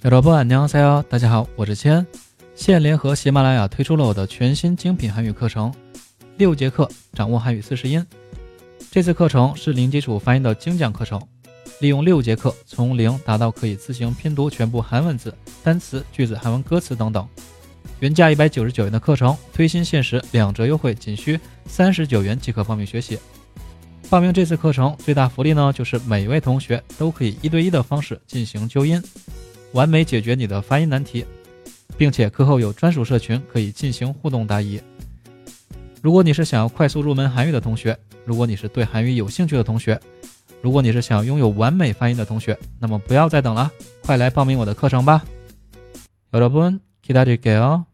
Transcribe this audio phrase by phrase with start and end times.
[0.00, 2.06] 小主播俺娘在哟，大家好，我是千。
[2.54, 5.74] 现联合喜马拉雅推出了我的全新精品韩语课程，
[6.36, 8.06] 六节课掌握韩语四十音。
[8.92, 11.20] 这次课程是零基础发音的精讲课程，
[11.80, 15.34] 利用六节课从零达到可以自行拼读全部韩文字、
[15.64, 17.26] 单词、句子、韩文歌词等等。
[17.98, 23.18] 原价一百九十九元的课程，推新限时两折优惠，仅需三十九元即可报名学习。
[24.08, 29.02] 报名这次课程最大福利呢，就是每位同学都可以一对一的方式进行纠音。
[29.73, 31.25] 完美解决你的发音难题，
[31.97, 34.79] 并且课后有专属社群可以进行互动答疑。
[36.01, 39.99] 如果你是想要快速入门韩语的同学，如果你是对韩语有兴趣的同学，
[40.61, 45.23] 如果你是想要拥有完美发音的同学，那么不要再等了，快来报名我的课程吧！
[46.31, 47.85] 여러분기다릴게요